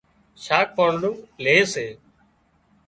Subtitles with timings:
[0.43, 1.87] شاک پانڙون لي سي